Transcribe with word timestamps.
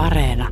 Areena. 0.00 0.48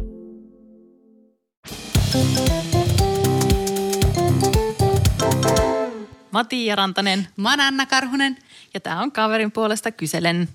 Mä 6.33 6.39
oon 6.39 6.49
Tiia 6.49 6.77
Rantanen 6.77 7.29
Mä 7.37 7.51
oon 7.51 7.61
Anna 7.61 7.87
Karhunen. 7.87 8.37
ja 8.75 8.81
tää 8.81 9.01
on 9.01 9.13
kaverin 9.13 9.53
puolesta 9.53 9.91
kyselen. 9.91 10.49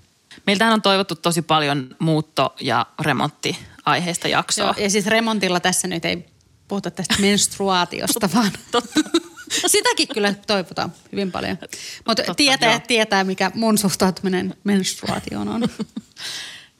Meiltähän 0.46 0.74
on 0.74 0.82
toivottu 0.82 1.14
tosi 1.14 1.42
paljon 1.42 1.96
muutto- 1.98 2.54
ja 2.60 2.86
remonttiaiheista 3.00 4.28
jaksoa. 4.28 4.64
Joo, 4.66 4.74
ja 4.84 4.90
siis 4.90 5.06
remontilla 5.06 5.60
tässä 5.60 5.88
nyt 5.88 6.04
ei 6.04 6.26
puhuta 6.68 6.90
tästä 6.90 7.14
menstruaatiosta, 7.20 8.28
vaan 8.34 8.52
Totta. 8.70 9.00
sitäkin 9.66 10.08
kyllä 10.08 10.34
toivotaan 10.46 10.92
hyvin 11.12 11.32
paljon. 11.32 11.58
Mutta 12.06 12.34
tietää, 12.36 12.70
joo. 12.72 12.80
tietää, 12.86 13.24
mikä 13.24 13.50
mun 13.54 13.78
suhtautuminen 13.78 14.54
menstruaatioon 14.64 15.48
on. 15.48 15.68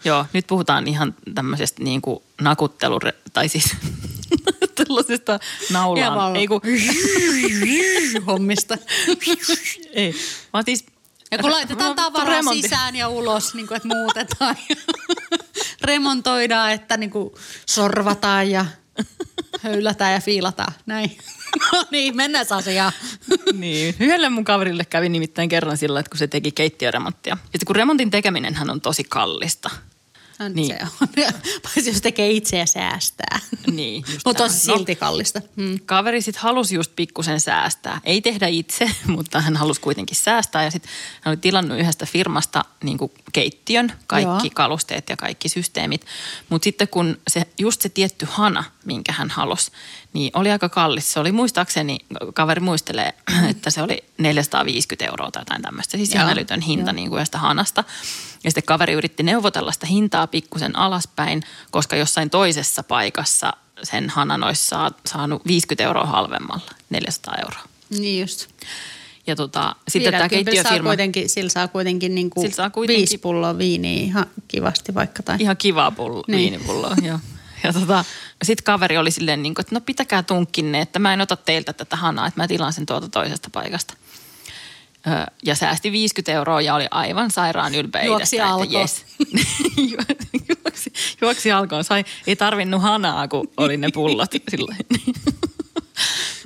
Joo, 0.05 0.27
nyt 0.32 0.46
puhutaan 0.46 0.86
ihan 0.89 1.14
tämmöisestä 1.34 1.84
niin 1.84 2.02
kuin 2.02 2.23
nakuttelu, 2.41 2.99
tai 3.32 3.49
siis 3.49 3.76
tällaisesta 4.75 5.39
naulaan. 5.71 6.36
Ei, 6.36 6.46
kun, 6.46 6.61
hommista. 8.26 8.79
ei, 9.93 10.14
vaan 10.53 10.64
siis 10.64 10.86
Ja 11.31 11.39
kun 11.39 11.50
laitetaan 11.50 11.96
tavaraa 11.96 12.35
remontti. 12.36 12.62
sisään 12.62 12.96
ja 12.96 13.09
ulos, 13.09 13.54
niin 13.54 13.67
kuin, 13.67 13.76
että 13.76 13.89
muutetaan 13.89 14.57
ja 14.68 14.76
remontoidaan, 15.82 16.73
että 16.73 16.96
niin 16.96 17.11
kuin 17.11 17.31
sorvataan 17.67 18.50
ja 18.50 18.67
höylätään 19.61 20.12
ja 20.12 20.21
fiilataan. 20.21 20.73
Näin. 20.86 21.18
No 21.73 21.84
niin, 21.90 22.17
mennään 22.17 22.46
asiaan. 22.50 22.93
Niin. 23.53 23.95
Yhdelle 24.00 24.29
mun 24.29 24.45
kaverille 24.45 24.84
kävi 24.84 25.09
nimittäin 25.09 25.48
kerran 25.48 25.76
sillä, 25.76 26.00
että 26.00 26.11
kun 26.11 26.18
se 26.18 26.26
teki 26.26 26.53
keittiöremonttia. 26.53 27.36
Ja 27.53 27.59
kun 27.67 27.76
remontin 27.76 28.11
tekeminenhän 28.11 28.71
on 28.71 28.81
tosi 28.81 29.04
kallista. 29.04 29.71
No, 30.39 30.49
Niin. 30.49 30.67
Se 30.67 30.79
on. 31.01 31.09
Paitsi 31.63 31.91
jos 31.91 32.01
tekee 32.01 32.31
itse 32.31 32.59
ja 32.59 32.67
säästää. 32.67 33.39
Niin, 33.70 34.05
Mutta 34.25 34.45
on 34.45 34.51
No, 34.51 34.57
silti 34.57 34.97
kallista. 34.97 35.41
Hmm. 35.57 35.79
Kaveri 35.87 36.23
sitten 36.23 36.43
halusi 36.43 36.75
just 36.75 36.93
pikkusen 36.97 37.41
säästää. 37.41 38.01
Ei 38.05 38.21
tehdä 38.21 38.47
itse, 38.47 38.91
mutta 39.07 39.41
hän 39.41 39.57
halusi 39.57 39.81
kuitenkin 39.81 40.17
säästää. 40.17 40.65
Ja 40.65 40.71
sitten 40.71 40.91
hän 41.21 41.33
oli 41.33 41.37
tilannut 41.37 41.79
yhdestä 41.79 42.07
firmasta 42.07 42.65
niin 42.83 42.99
keittiön, 43.33 43.93
kaikki 44.07 44.47
Joo. 44.47 44.51
kalusteet 44.55 45.09
ja 45.09 45.17
kaikki 45.17 45.49
systeemit. 45.49 46.07
Mutta 46.48 46.65
sitten 46.65 46.89
kun 46.89 47.19
se, 47.29 47.47
just 47.59 47.81
se 47.83 47.89
tietty 47.89 48.27
hana, 48.31 48.65
minkä 48.85 49.13
hän 49.13 49.31
halusi, 49.31 49.71
niin 50.15 50.31
oli 50.34 50.51
aika 50.51 50.69
kallis. 50.69 51.12
Se 51.12 51.20
oli 51.20 51.33
muistaakseni, 51.33 51.98
kaveri 52.34 52.61
muistelee, 52.61 53.15
että 53.51 53.70
se 53.70 53.83
oli 53.83 54.05
450 54.19 55.05
euroa 55.05 55.31
tai 55.31 55.41
jotain 55.41 55.62
tämmöistä. 55.62 55.97
Siis 55.97 56.15
ihan 56.15 56.31
älytön 56.31 56.61
hinta 56.61 56.91
joo. 56.91 56.95
niin 56.95 57.09
kuin 57.09 57.19
yhdestä 57.19 57.39
hanasta. 57.39 57.84
Ja 58.45 58.51
sitten 58.51 58.65
kaveri 58.65 58.92
yritti 58.92 59.23
neuvotella 59.23 59.73
sitä 59.73 59.87
hintaa 59.87 60.27
pikkusen 60.27 60.77
alaspäin, 60.77 61.42
koska 61.70 61.97
jossain 61.97 62.31
toisessa 62.31 62.83
paikassa 62.83 63.53
sen 63.83 64.11
hanan 64.11 64.45
olisi 64.45 64.67
saa, 64.67 64.91
saanut 65.07 65.47
50 65.47 65.85
euroa 65.85 66.07
halvemmalla, 66.07 66.70
400 66.91 67.35
euroa. 67.42 67.62
Niin 67.91 68.20
just. 68.20 68.48
Ja 69.27 69.37
tota, 69.37 69.77
sitten 69.89 70.12
tämä 70.12 70.23
50 70.23 70.31
saa 70.31 70.55
keittiöfirma, 70.55 70.89
kuitenkin, 70.89 71.29
sillä 71.29 71.51
saa 71.51 71.69
kuitenkin, 71.69 72.15
niin 72.15 72.31
kuin 72.31 72.42
Sillä 72.42 72.57
saa 72.57 72.70
kuitenkin- 72.70 73.01
viisi 73.01 73.19
pulloa 73.19 73.59
viiniä 73.59 74.03
ihan 74.03 74.27
kivasti 74.48 74.95
vaikka. 74.95 75.23
Tai. 75.23 75.37
ihan 75.41 75.57
kiva 75.57 75.91
pullo. 75.91 76.25
Niin. 76.27 76.39
viinipulloa. 76.39 76.97
joo. 77.03 77.19
Ja 77.65 77.73
tota, 77.73 78.05
sitten 78.45 78.65
kaveri 78.65 78.98
oli 78.98 79.11
silleen, 79.11 79.43
niin 79.43 79.55
kuin, 79.55 79.62
että 79.62 79.75
no 79.75 79.81
pitäkää 79.81 80.23
tunkkinne, 80.23 80.81
että 80.81 80.98
mä 80.98 81.12
en 81.12 81.20
ota 81.20 81.37
teiltä 81.37 81.73
tätä 81.73 81.97
hanaa, 81.97 82.27
että 82.27 82.41
mä 82.41 82.48
tilaan 82.48 82.73
sen 82.73 82.87
tuolta 82.87 83.09
toisesta 83.09 83.51
paikasta. 83.53 83.95
Ö, 85.07 85.33
Ja 85.43 85.55
säästi 85.55 85.92
50 85.92 86.33
euroa 86.33 86.61
ja 86.61 86.75
oli 86.75 86.87
aivan 86.91 87.31
sairaan 87.31 87.75
ylpeä 87.75 88.03
Juoksi 88.05 88.37
itsestä, 88.37 88.47
alkoon. 88.53 88.73
jes. 88.73 89.05
juoksi, 90.65 90.92
juoksi 91.20 91.53
alkoon. 91.53 91.85
Sai, 91.85 92.05
ei 92.27 92.37
tarvinnut 92.37 92.83
hanaa, 92.83 93.29
kun 93.29 93.48
oli 93.57 93.77
ne 93.77 93.89
pullot 93.95 94.31
silloin. 94.51 94.77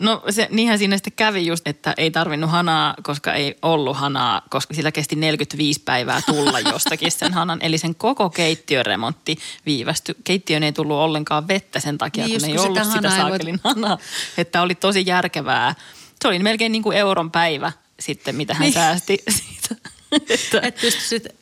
No 0.00 0.22
se, 0.30 0.48
niinhän 0.50 0.78
siinä 0.78 0.96
sitten 0.96 1.12
kävi 1.16 1.46
just, 1.46 1.68
että 1.68 1.94
ei 1.96 2.10
tarvinnut 2.10 2.50
hanaa, 2.50 2.94
koska 3.02 3.34
ei 3.34 3.56
ollut 3.62 3.96
hanaa, 3.96 4.42
koska 4.50 4.74
sillä 4.74 4.92
kesti 4.92 5.16
45 5.16 5.82
päivää 5.84 6.22
tulla 6.26 6.60
jostakin 6.72 7.10
sen 7.12 7.34
hanan. 7.34 7.58
Eli 7.62 7.78
sen 7.78 7.94
koko 7.94 8.30
keittiöremontti 8.30 9.38
viivästyi. 9.66 10.14
Keittiöön 10.24 10.62
ei 10.62 10.72
tullut 10.72 10.96
ollenkaan 10.96 11.48
vettä 11.48 11.80
sen 11.80 11.98
takia, 11.98 12.26
Niin 12.26 12.40
kun 12.40 12.48
ei 12.50 12.56
kun 12.56 12.64
ollut 12.66 12.78
sitä 12.84 12.96
sitä 12.96 13.10
saakelin 13.10 13.60
hanaa. 13.64 13.98
Että 14.38 14.62
oli 14.62 14.74
tosi 14.74 15.02
järkevää. 15.06 15.74
Se 16.22 16.28
oli 16.28 16.38
melkein 16.38 16.72
niin 16.72 16.82
kuin 16.82 16.96
euron 16.96 17.30
päivä 17.30 17.72
sitten, 18.00 18.36
mitä 18.36 18.54
hän 18.54 18.60
Niin. 18.62 18.72
säästi 18.72 19.18
siitä. 19.28 19.88
Että, 20.12 20.60
Et 20.62 20.76
pysty 20.80 21.00
sitten 21.00 21.32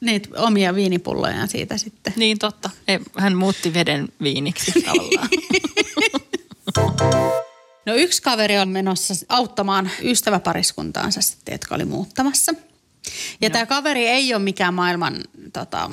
niitä 0.00 0.28
omia 0.36 0.74
viinipullojaan 0.74 1.48
siitä 1.48 1.76
sitten. 1.76 2.12
niin 2.16 2.38
totta. 2.38 2.70
Hän 3.18 3.36
muutti 3.36 3.74
veden 3.74 4.08
viiniksi 4.22 4.72
tavallaan. 4.82 5.28
No 7.88 7.94
yksi 7.94 8.22
kaveri 8.22 8.58
on 8.58 8.68
menossa 8.68 9.14
auttamaan 9.28 9.90
ystäväpariskuntaansa 10.02 11.22
sitten, 11.22 11.52
jotka 11.52 11.74
oli 11.74 11.84
muuttamassa. 11.84 12.54
Ja 13.40 13.50
tämä 13.50 13.66
kaveri 13.66 14.06
ei 14.06 14.34
ole 14.34 14.42
mikään 14.42 14.74
maailman, 14.74 15.24
tota, 15.52 15.90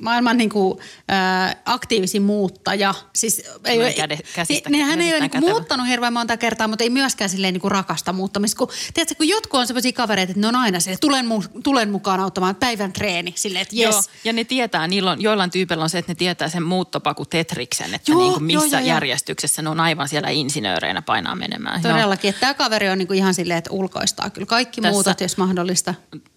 maailman 0.00 0.36
niinku, 0.36 0.80
ää, 1.08 1.56
aktiivisin 1.64 2.22
muuttaja. 2.22 2.94
Siis 3.14 3.42
ei, 3.64 3.78
käde- 3.94 4.18
käsistä 4.34 4.70
niin, 4.70 4.84
hän 4.86 5.00
ei 5.00 5.14
ole 5.14 5.28
kätevä. 5.28 5.50
muuttanut 5.50 5.86
hirveän 5.86 6.12
monta 6.12 6.36
kertaa, 6.36 6.68
mutta 6.68 6.84
ei 6.84 6.90
myöskään 6.90 7.30
silleen 7.30 7.54
niinku 7.54 7.68
rakasta 7.68 8.12
muuttamista. 8.12 8.58
Kun, 8.58 8.68
tiedätkö, 8.94 9.14
kun 9.14 9.28
jotkut 9.28 9.60
on 9.60 9.66
sellaisia 9.66 9.92
kavereita, 9.92 10.30
että 10.30 10.40
ne 10.40 10.46
on 10.46 10.56
aina 10.56 10.80
silleen, 10.80 11.00
tulen, 11.00 11.26
mu- 11.26 11.60
tulen 11.62 11.90
mukaan 11.90 12.20
auttamaan 12.20 12.54
päivän 12.54 12.92
treeni. 12.92 13.32
Silleen, 13.36 13.62
että 13.62 13.76
Joo, 13.76 13.96
jes, 13.96 14.10
ja 14.24 14.32
ne 14.32 14.44
tietää, 14.44 14.86
niillä 14.86 15.10
on, 15.10 15.22
joillain 15.22 15.50
tyypeillä 15.50 15.82
on 15.84 15.90
se, 15.90 15.98
että 15.98 16.10
ne 16.12 16.16
tietää 16.16 16.48
sen 16.48 16.62
muuttopaku 16.62 17.24
Tetriksen, 17.24 17.94
että 17.94 18.12
Joo, 18.12 18.20
niin 18.20 18.32
kuin 18.32 18.44
missä 18.44 18.66
joo, 18.66 18.70
joo, 18.70 18.80
joo. 18.80 18.88
järjestyksessä 18.88 19.62
ne 19.62 19.68
on 19.68 19.80
aivan 19.80 20.08
siellä 20.08 20.28
insinööreinä 20.30 21.02
painaa 21.02 21.34
menemään. 21.34 21.80
Joo. 21.84 21.92
todellakin. 21.92 22.28
Että 22.28 22.40
tämä 22.40 22.54
kaveri 22.54 22.88
on 22.88 22.98
niinku 22.98 23.12
ihan 23.12 23.34
silleen, 23.34 23.58
että 23.58 23.70
ulkoistaa 23.70 24.30
kyllä 24.30 24.46
kaikki 24.46 24.80
Tässä- 24.80 24.92
muutot, 24.92 25.20
jos 25.20 25.36
mahdollista. 25.36 25.94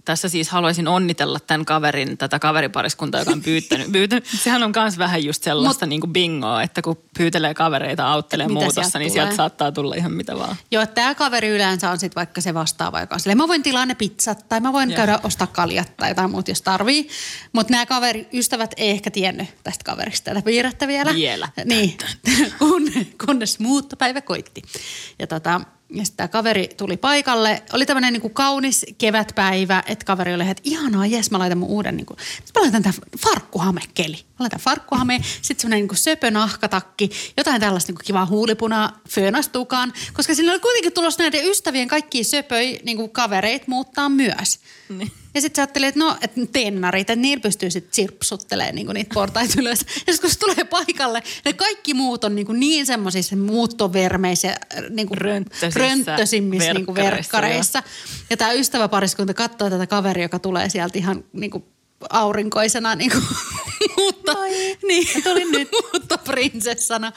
Tässä 0.08 0.30
siis 0.30 0.50
haluaisin 0.50 0.88
onnitella 0.88 1.40
tämän 1.40 1.66
kaverin, 1.66 2.18
tätä 2.18 2.40
kaveripariskuntaa, 2.40 3.22
joka 3.22 3.32
on 3.32 3.42
pyytänyt. 3.42 3.92
pyytänyt. 3.92 4.26
Sehän 4.44 4.64
on 4.64 4.74
myös 4.76 4.98
vähän 4.98 5.24
just 5.24 5.44
sellaista 5.44 5.86
niin 5.86 6.02
kuin 6.02 6.14
bingoa, 6.14 6.64
että 6.64 6.82
kun 6.82 6.98
pyytelee 7.18 7.54
kavereita 7.54 8.12
auttelee 8.12 8.48
muutossa, 8.48 8.82
niin 8.82 8.92
tulee? 8.92 9.10
sieltä 9.10 9.36
saattaa 9.36 9.72
tulla 9.72 9.96
ihan 9.96 10.12
mitä 10.12 10.38
vaan. 10.38 10.56
Joo, 10.72 10.86
tämä 10.86 11.16
kaveri 11.16 11.48
yleensä 11.48 11.92
on 11.92 12.00
sitten 12.00 12.16
vaikka 12.16 12.42
se 12.42 12.54
vastaava, 12.54 13.00
joka 13.00 13.16
on 13.16 13.20
silleen, 13.20 13.38
mä 13.38 13.48
voin 13.48 13.64
tilaa 13.64 13.86
ne 13.86 13.96
pizzat 13.96 14.50
tai 14.50 14.60
mä 14.60 14.74
voin 14.74 14.90
Joo. 14.90 14.96
käydä 14.96 15.20
ostaa 15.24 15.48
kaljat 15.48 15.98
tai 15.98 16.10
jotain 16.10 16.32
muuta, 16.32 16.52
jos 16.52 16.62
tarvii. 16.62 17.10
Mutta 17.54 17.72
nämä 17.72 17.86
kaveri, 17.86 18.28
ystävät 18.34 18.74
ei 18.78 18.90
ehkä 18.90 19.12
tiennyt 19.12 19.48
tästä 19.64 19.84
kaverista 19.84 20.32
tätä 20.32 20.42
piirrettä 20.42 20.88
vielä. 20.88 21.16
Vielä. 21.16 21.50
Niin, 21.66 21.98
kun, 22.60 22.92
kunnes 23.26 23.60
muuttopäivä 23.60 24.22
koitti. 24.22 24.62
Ja 25.20 25.28
tota, 25.28 25.62
ja 25.90 26.06
sitten 26.06 26.18
tämä 26.18 26.28
kaveri 26.28 26.70
tuli 26.78 26.98
paikalle. 26.98 27.64
Oli 27.74 27.86
tämmöinen 27.86 28.14
niinku 28.14 28.30
kaunis 28.30 28.86
kevätpäivä, 28.98 29.84
että 29.88 30.06
kaveri 30.06 30.34
oli, 30.34 30.50
että 30.50 30.64
ihanaa, 30.66 31.06
jes, 31.06 31.32
mä 31.32 31.40
laitan 31.40 31.58
mun 31.58 31.70
uuden, 31.70 31.98
niinku, 31.98 32.16
mä 32.56 32.62
laitan 32.62 32.84
tämän 32.84 33.00
farkkuhamekeli. 33.20 34.16
Mä 34.16 34.36
laitan 34.40 34.60
farkkuhame, 34.60 35.20
sitten 35.42 35.62
semmoinen 35.62 35.80
niinku 35.80 35.96
söpö 35.96 36.32
nahkatakki, 36.32 37.10
jotain 37.38 37.62
tällaista 37.62 37.92
niinku 37.92 38.04
kivaa 38.06 38.26
huulipunaa, 38.26 39.00
föönastukaan, 39.10 39.94
koska 40.14 40.36
sillä 40.36 40.52
oli 40.52 40.60
kuitenkin 40.60 40.94
tulossa 40.94 41.24
näiden 41.24 41.50
ystävien 41.50 41.88
kaikki 41.88 42.24
söpöi 42.24 42.80
niinku 42.84 43.08
kavereit 43.08 43.68
muuttaa 43.68 44.10
myös. 44.10 44.60
Niin. 44.90 45.12
Ja 45.38 45.42
sitten 45.42 45.56
sä 45.56 45.62
ajattelit, 45.62 45.88
että 45.88 46.00
no, 46.00 46.18
että 46.22 46.42
tennarit, 46.52 47.10
että 47.10 47.16
niillä 47.16 47.42
pystyy 47.42 47.72
sitten 47.72 47.94
sirpsuttelemaan 47.94 48.76
niinku 48.76 48.94
niitä 48.94 49.14
portaita 49.14 49.54
ylös. 49.62 49.80
Ja 49.80 50.14
sitten 50.14 50.20
kun 50.22 50.30
se 50.30 50.40
tulee 50.40 50.66
paikalle, 50.70 51.24
ne 51.46 51.54
kaikki 51.54 51.94
muut 51.94 52.24
on 52.24 52.36
niinku 52.36 52.54
niin 52.54 52.86
semmoisissa 52.86 53.36
muuttovermeissä, 53.36 54.56
niinku 54.90 55.16
Rönttösissä 55.16 55.80
rönttösimmissä 55.80 56.74
niinku 56.74 56.96
verkkareissa, 56.96 57.42
verkkareissa. 57.42 57.84
Ja 58.30 58.38
tämä 58.38 58.52
ystäväpariskunta 58.52 59.34
katsoo 59.34 59.70
tätä 59.70 59.88
kaveria, 59.88 60.24
joka 60.24 60.40
tulee 60.40 60.70
sieltä 60.70 60.98
ihan 60.98 61.24
niinku 61.34 61.66
aurinkoisena 62.10 62.96
niinku, 62.96 63.18
mutta, 63.98 64.34
niin, 64.88 65.24
tuli 65.24 65.46
nyt. 65.52 65.70
mutta 65.94 66.18
prinsessana. 66.18 67.12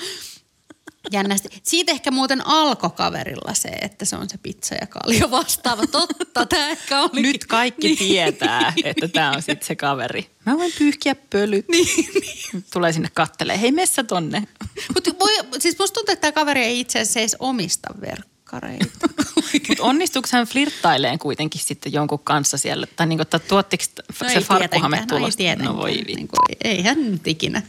Jännästi. 1.13 1.49
Siitä 1.63 1.93
ehkä 1.93 2.11
muuten 2.11 2.47
alkoi 2.47 2.91
kaverilla 2.91 3.55
se, 3.55 3.69
että 3.69 4.05
se 4.05 4.17
on 4.17 4.31
se 4.31 4.39
pizza 4.39 4.75
ja 4.75 4.87
kalja 4.87 5.31
vastaava. 5.31 5.87
Totta, 5.87 6.47
tämä 6.47 6.69
ehkä 6.69 7.01
oli. 7.01 7.23
Nyt 7.23 7.45
kaikki 7.47 7.87
niin. 7.87 7.99
tietää, 7.99 8.73
että 8.85 9.09
tämä 9.09 9.31
on 9.31 9.43
sitten 9.43 9.67
se 9.67 9.77
kaveri. 9.77 10.31
Mä 10.47 10.59
voin 10.59 10.73
pyyhkiä 10.79 11.15
pölyt. 11.15 11.69
Niin, 11.69 12.11
niin. 12.21 12.65
Tulee 12.73 12.93
sinne 12.93 13.09
kattelee. 13.15 13.61
Hei, 13.61 13.73
messä 13.73 14.05
tonne. 14.05 14.43
Mutta 14.95 15.11
voi, 15.21 15.33
siis 15.59 15.79
musta 15.79 15.95
tuntuu, 15.95 16.13
että 16.13 16.21
tämä 16.21 16.33
kaveri 16.33 16.61
ei 16.63 16.81
itse 16.81 17.01
asiassa 17.01 17.21
edes 17.21 17.37
omista 17.39 17.89
verkkareita. 18.01 19.09
Mutta 19.69 19.83
onnistuuko 19.83 20.29
hän 20.33 20.47
flirttaileen 20.47 21.19
kuitenkin 21.19 21.61
sitten 21.61 21.93
jonkun 21.93 22.19
kanssa 22.19 22.59
siellä? 22.59 22.87
Tai 22.97 23.07
niinku, 23.07 23.23
että 23.23 23.39
tuottiko 23.39 23.85
No 24.23 24.29
se 24.29 24.41
farkkuhame 24.41 24.97
no 24.97 25.03
ei 25.03 25.07
tulosta? 25.07 25.39
tietenkään. 25.39 25.75
No 25.75 25.83
voi 25.83 25.93
vittu. 25.93 26.15
niin 26.15 26.29
kuin, 26.29 26.57
eihän 26.65 27.13
nyt 27.13 27.27
ikinä. 27.29 27.63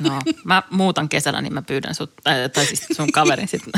No, 0.00 0.18
mä 0.44 0.62
muutan 0.70 1.08
kesällä, 1.08 1.40
niin 1.40 1.54
mä 1.54 1.62
pyydän 1.62 1.94
sut, 1.94 2.12
tai, 2.24 2.48
tai 2.48 2.66
siis 2.66 2.86
sun 2.96 3.12
kaverin 3.12 3.48
sitten. 3.48 3.72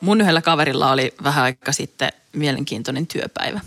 Mun 0.00 0.20
yhdellä 0.20 0.42
kaverilla 0.42 0.92
oli 0.92 1.14
vähän 1.22 1.44
aika 1.44 1.72
sitten 1.72 2.12
mielenkiintoinen 2.32 3.06
työpäivä. 3.06 3.60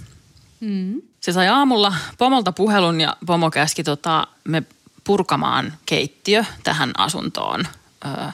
Mm. 0.60 1.02
Se 1.20 1.32
sai 1.32 1.48
aamulla 1.48 1.94
pomolta 2.18 2.52
puhelun 2.52 3.02
ja 3.02 3.18
pomo 3.26 3.52
käski, 3.52 3.84
tota, 3.84 4.28
me 4.44 4.64
purkamaan 5.04 5.74
keittiö 5.86 6.46
tähän 6.64 6.92
asuntoon, 6.98 7.68
ö, 8.06 8.32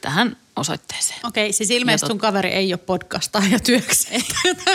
tähän 0.00 0.36
osoitteeseen. 0.56 1.20
Okei, 1.24 1.52
siis 1.52 1.70
ilmeisesti 1.70 2.06
tot- 2.06 2.10
sun 2.10 2.18
kaveri 2.18 2.48
ei 2.48 2.72
ole 2.72 2.78
podcastaaja 2.78 3.60
työksi. 3.60 4.08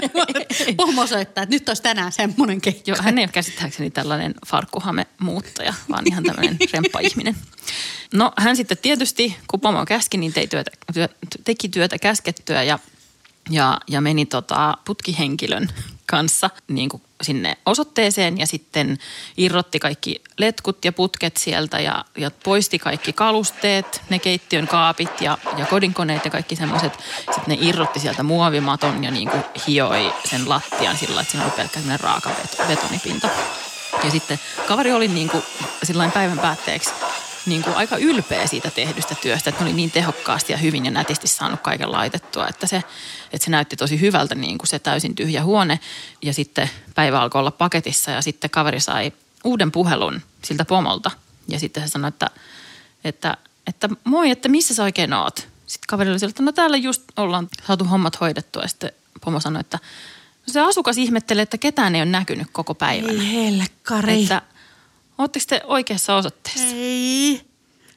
Pomo 0.77 1.07
soittaa, 1.07 1.43
että 1.43 1.55
nyt 1.55 1.69
olisi 1.69 1.83
tänään 1.83 2.11
semmoinen 2.11 2.61
keikka. 2.61 2.83
Joo, 2.85 2.97
hän 3.01 3.17
ei 3.17 3.23
ole 3.23 3.31
käsittääkseni 3.31 3.91
tällainen 3.91 4.33
farkkuhame-muuttaja, 4.47 5.73
vaan 5.89 6.07
ihan 6.07 6.23
tämmöinen 6.23 6.57
remppa-ihminen. 6.73 7.35
No 8.13 8.31
hän 8.37 8.55
sitten 8.55 8.77
tietysti, 8.77 9.37
kun 9.47 9.59
pomo 9.59 9.85
käski, 9.85 10.17
niin 10.17 10.33
tei 10.33 10.47
työtä, 10.47 10.71
työ, 10.93 11.07
teki 11.43 11.69
työtä 11.69 11.99
käskettyä 11.99 12.63
ja, 12.63 12.79
ja, 13.51 13.79
ja 13.87 14.01
meni 14.01 14.25
tota 14.25 14.77
putkihenkilön 14.85 15.69
kanssa 16.05 16.49
niin 16.67 16.89
kuin 16.89 17.03
sinne 17.21 17.57
osoitteeseen 17.65 18.37
ja 18.37 18.47
sitten 18.47 18.97
irrotti 19.37 19.79
kaikki 19.79 20.21
letkut 20.37 20.85
ja 20.85 20.93
putket 20.93 21.37
sieltä 21.37 21.79
ja, 21.79 22.05
ja 22.17 22.31
poisti 22.43 22.79
kaikki 22.79 23.13
kalusteet, 23.13 24.01
ne 24.09 24.19
keittiön 24.19 24.67
kaapit 24.67 25.21
ja, 25.21 25.37
ja 25.57 25.65
kodinkoneet 25.65 26.25
ja 26.25 26.31
kaikki 26.31 26.55
semmoiset. 26.55 26.93
Sitten 27.17 27.43
ne 27.47 27.57
irrotti 27.61 27.99
sieltä 27.99 28.23
muovimaton 28.23 29.03
ja 29.03 29.11
niin 29.11 29.29
kuin 29.29 29.43
hioi 29.67 30.13
sen 30.29 30.49
lattian 30.49 30.97
sillä 30.97 31.21
että 31.21 31.31
siinä 31.31 31.45
oli 31.45 31.53
pelkkä 31.55 31.97
raaka 31.97 32.29
bet- 32.29 32.67
betonipinta. 32.67 33.29
Ja 34.03 34.11
sitten 34.11 34.39
kaveri 34.67 34.91
oli 34.91 35.07
niin 35.07 35.29
kuin 35.29 35.43
päivän 36.13 36.39
päätteeksi 36.39 36.89
niin 37.45 37.63
kuin 37.63 37.75
aika 37.75 37.97
ylpeä 37.97 38.47
siitä 38.47 38.71
tehdystä 38.71 39.15
työstä, 39.15 39.49
että 39.49 39.63
ne 39.63 39.69
oli 39.69 39.75
niin 39.75 39.91
tehokkaasti 39.91 40.53
ja 40.53 40.57
hyvin 40.57 40.85
ja 40.85 40.91
nätisti 40.91 41.27
saanut 41.27 41.61
kaiken 41.61 41.91
laitettua, 41.91 42.47
että 42.47 42.67
se, 42.67 42.83
että 43.33 43.45
se 43.45 43.51
näytti 43.51 43.75
tosi 43.75 44.01
hyvältä 44.01 44.35
niin 44.35 44.57
kuin 44.57 44.67
se 44.67 44.79
täysin 44.79 45.15
tyhjä 45.15 45.43
huone. 45.43 45.79
Ja 46.21 46.33
sitten 46.33 46.69
päivä 46.95 47.21
alkoi 47.21 47.39
olla 47.39 47.51
paketissa 47.51 48.11
ja 48.11 48.21
sitten 48.21 48.49
kaveri 48.49 48.79
sai 48.79 49.11
uuden 49.43 49.71
puhelun 49.71 50.21
siltä 50.43 50.65
pomolta. 50.65 51.11
Ja 51.47 51.59
sitten 51.59 51.83
se 51.83 51.89
sanoi, 51.89 52.09
että, 52.09 52.29
että, 53.03 53.37
että 53.67 53.89
moi, 54.03 54.29
että 54.29 54.49
missä 54.49 54.73
sä 54.73 54.83
oikein 54.83 55.13
oot? 55.13 55.47
Sitten 55.65 55.87
kaveri 55.87 56.09
oli 56.09 56.19
sillä, 56.19 56.29
että 56.29 56.43
no 56.43 56.51
täällä 56.51 56.77
just 56.77 57.03
ollaan 57.17 57.47
saatu 57.67 57.85
hommat 57.85 58.21
hoidettua. 58.21 58.61
Ja 58.61 58.67
sitten 58.67 58.91
pomo 59.21 59.39
sanoi, 59.39 59.59
että 59.59 59.79
no 60.47 60.53
se 60.53 60.59
asukas 60.59 60.97
ihmettelee, 60.97 61.41
että 61.41 61.57
ketään 61.57 61.95
ei 61.95 62.01
ole 62.01 62.09
näkynyt 62.09 62.47
koko 62.51 62.75
päivänä. 62.75 63.23
Ei 63.23 63.33
helkkari. 63.33 64.21
Että 64.21 64.41
ootteko 65.21 65.45
te 65.49 65.61
oikeassa 65.63 66.15
osoitteessa? 66.15 66.67
Ei. 66.75 67.41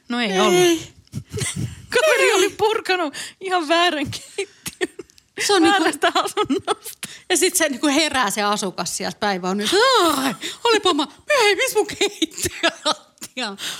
No 0.08 0.20
ei, 0.20 0.30
ei. 0.30 0.40
ollut. 0.40 0.80
Kaveri 1.94 2.32
oli 2.32 2.48
purkanut 2.48 3.14
ihan 3.40 3.68
väärän 3.68 4.06
keittiön. 4.10 5.06
Se 5.46 5.52
on 5.52 5.62
niinku- 5.62 5.78
Väärästä 5.78 6.12
asunnosta. 6.14 7.08
Ja 7.30 7.36
sitten 7.36 7.58
se 7.58 7.68
niinku 7.68 7.86
herää 7.86 8.30
se 8.30 8.42
asukas 8.42 8.96
sieltä 8.96 9.16
päivä 9.20 9.48
on 9.50 9.56
nyt, 9.58 9.70
ai, 10.16 10.34
olipa 10.64 10.94
mä, 10.94 11.06
ei, 11.30 11.56
missä 11.56 11.78
mun 11.78 11.86
keittiö? 11.86 12.70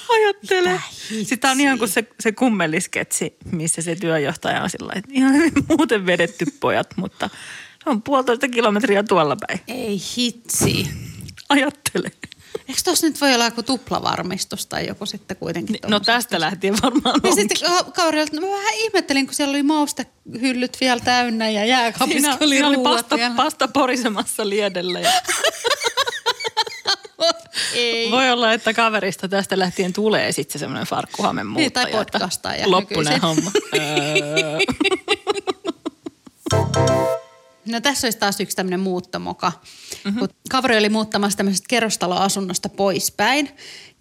Ajattele. 0.09 0.81
Sitä 1.23 1.51
on 1.51 1.61
ihan 1.61 1.79
kuin 1.79 1.89
se, 1.89 2.05
se 2.21 2.33
kummelisketsi, 2.33 3.37
missä 3.53 3.83
se 3.83 3.97
työjohtaja 3.97 4.63
on 4.63 4.71
sillä 4.71 4.93
että 4.97 5.11
ihan 5.13 5.35
hyvin 5.35 5.53
muuten 5.69 6.07
vedetty 6.07 6.45
pojat, 6.61 6.97
mutta 6.97 7.31
se 7.85 7.91
on 7.91 8.03
puolitoista 8.03 8.49
kilometriä 8.49 9.03
tuolla 9.03 9.37
päin. 9.47 9.61
Ei 9.69 9.99
hitsi. 10.17 10.89
Ajattele. 11.49 12.11
Eikö 12.69 12.81
tossa 12.85 13.07
nyt 13.07 13.21
voi 13.21 13.35
olla 13.35 13.45
joku 13.45 13.63
tuplavarmistus 13.63 14.67
tai 14.67 14.87
joku 14.87 15.07
sitten 15.07 15.37
kuitenkin? 15.37 15.75
No 15.75 15.81
tommosesta? 15.81 16.13
tästä 16.13 16.41
lähtien 16.41 16.75
varmaan 16.83 17.03
Ja 17.25 17.31
onkin. 17.31 17.35
sitten 17.35 17.69
ka- 17.69 17.85
kaverilla, 17.93 18.23
että 18.25 18.37
no 18.41 18.47
mä 18.47 18.53
vähän 18.53 18.75
ihmettelin, 18.75 19.27
kun 19.27 19.35
siellä 19.35 19.51
oli 19.53 19.63
maustehyllyt 19.63 20.77
vielä 20.81 21.01
täynnä 21.01 21.51
ja 21.51 21.65
jääkaapissa 21.65 22.21
Siinä, 22.21 22.37
oli 22.41 22.49
siinä 22.55 22.69
oli 22.69 22.79
pasta, 22.79 23.17
vielä. 23.17 23.35
pasta 23.35 23.69
porisemassa 23.69 24.49
liedellä. 24.49 25.01
Ja 25.01 25.11
Ei. 27.75 28.11
voi 28.11 28.31
olla, 28.31 28.53
että 28.53 28.75
kaverista 28.75 29.29
tästä 29.29 29.59
lähtien 29.59 29.93
tulee 29.93 30.33
sitten 30.33 30.53
se 30.53 30.59
semmoinen 30.59 30.87
farkkuhamen 30.87 31.47
Niin, 31.55 31.73
tai 31.73 31.85
muuttaja. 31.85 32.03
että 32.03 32.13
podcastaaja 32.19 32.71
Loppunen 32.71 33.05
nykyisin. 33.05 33.23
homma. 33.23 33.51
No 37.67 37.81
tässä 37.81 38.07
olisi 38.07 38.19
taas 38.19 38.41
yksi 38.41 38.57
tämmöinen 38.57 38.81
muuttomoka. 38.81 39.53
Mm-hmm. 40.05 40.19
Kun 40.19 40.29
kaveri 40.51 40.79
oli 40.79 40.89
muuttamassa 40.89 41.37
tämmöisestä 41.37 41.67
kerrostaloasunnosta 41.69 42.69
poispäin. 42.69 43.51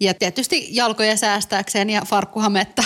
Ja 0.00 0.14
tietysti 0.14 0.68
jalkoja 0.70 1.16
säästääkseen 1.16 1.90
ja 1.90 2.02
farkkuhametta. 2.04 2.84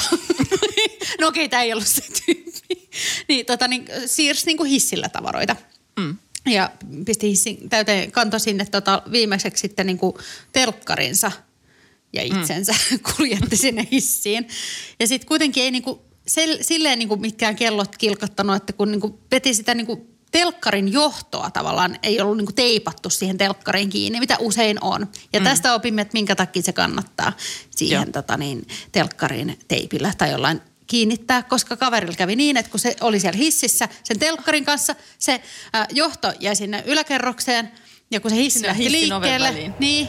no 1.21 1.29
okei, 1.29 1.49
tämä 1.49 1.63
ei 1.63 1.73
ollut 1.73 1.87
se 1.87 2.03
tyyppi. 2.27 2.89
Niin, 3.29 3.47
tota, 3.47 3.69
niin 3.69 3.87
siirsi 4.07 4.47
niin 4.47 4.57
kuin 4.57 4.71
hissillä 4.71 5.09
tavaroita. 5.09 5.57
Mm. 6.01 6.17
Ja 6.47 6.71
pisti 7.07 7.31
hissin 7.31 7.69
täyteen, 7.69 8.13
kantoi 8.13 8.41
sinne 8.41 8.65
tota, 8.65 9.03
viimeiseksi 9.13 9.61
sitten 9.61 9.87
niin 9.87 9.99
kuin 9.99 10.15
telkkarinsa 10.53 11.33
ja 12.13 12.23
itsensä 12.23 12.73
mm. 12.73 12.99
kuljetti 13.17 13.57
sinne 13.57 13.89
hissiin. 13.93 14.49
Ja 15.01 15.07
sitten 15.07 15.29
kuitenkin 15.29 15.63
ei 15.63 15.71
niinku, 15.71 16.03
sel, 16.27 16.59
silleen 16.61 16.99
niinku 16.99 17.17
mitkään 17.17 17.57
kellot 17.57 17.97
kilkattanut, 17.97 18.57
että 18.57 18.73
kun 18.73 18.91
niinku 18.91 19.21
veti 19.31 19.55
sitä 19.55 19.75
niinku 19.75 20.18
telkkarin 20.31 20.93
johtoa 20.93 21.51
tavallaan 21.51 21.99
ei 22.03 22.21
ollut 22.21 22.37
niinku 22.37 22.53
teipattu 22.53 23.11
siihen 23.11 23.39
telkkariin 23.39 23.91
kiinni, 23.91 24.21
mitä 24.21 24.37
usein 24.41 24.79
on. 24.81 25.09
Ja 25.33 25.41
mm. 25.41 25.45
tästä 25.45 25.75
opimme, 25.75 26.03
että 26.03 26.13
minkä 26.13 26.37
takia 26.37 26.63
se 26.63 26.73
kannattaa 26.73 27.33
siihen 27.71 28.13
tota 28.13 28.37
niin, 28.37 28.67
telkkarin 28.93 29.59
teipillä 29.69 30.13
tai 30.19 30.31
jollain 30.31 30.61
kiinnittää, 30.87 31.43
koska 31.43 31.77
kaverilla 31.77 32.17
kävi 32.17 32.37
niin, 32.37 32.57
että 32.57 32.71
kun 32.71 32.81
se 32.81 32.97
oli 33.01 33.21
siellä 33.21 33.39
hississä 33.39 33.89
sen 34.05 34.19
telkkarin 34.19 34.65
kanssa, 34.65 34.95
se 35.19 35.33
äh, 35.75 35.87
johto 35.91 36.33
jäi 36.41 36.57
sinne 36.57 36.83
yläkerrokseen 36.87 37.71
ja 38.11 38.21
kun 38.21 38.31
se 38.31 38.37
hissi 38.37 38.59
Sinne 38.59 38.69
lähti 38.69 38.93
liikkeelle, 38.93 39.73
niin 39.79 40.09